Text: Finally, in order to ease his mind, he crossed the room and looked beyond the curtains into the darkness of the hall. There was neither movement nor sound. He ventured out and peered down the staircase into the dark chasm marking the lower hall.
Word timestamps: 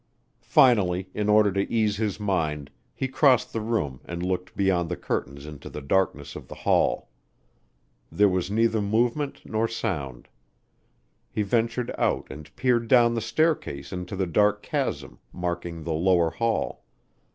Finally, 0.47 1.09
in 1.13 1.29
order 1.29 1.51
to 1.51 1.71
ease 1.71 1.97
his 1.97 2.19
mind, 2.19 2.71
he 2.95 3.07
crossed 3.07 3.53
the 3.53 3.61
room 3.61 4.01
and 4.03 4.23
looked 4.23 4.55
beyond 4.57 4.89
the 4.89 4.95
curtains 4.97 5.45
into 5.45 5.69
the 5.69 5.79
darkness 5.79 6.35
of 6.35 6.47
the 6.47 6.55
hall. 6.55 7.09
There 8.11 8.27
was 8.27 8.49
neither 8.49 8.81
movement 8.81 9.43
nor 9.45 9.67
sound. 9.67 10.27
He 11.29 11.43
ventured 11.43 11.93
out 11.99 12.25
and 12.31 12.49
peered 12.55 12.87
down 12.87 13.13
the 13.13 13.21
staircase 13.21 13.93
into 13.93 14.15
the 14.15 14.25
dark 14.25 14.63
chasm 14.63 15.19
marking 15.31 15.83
the 15.83 15.93
lower 15.93 16.31
hall. 16.31 16.83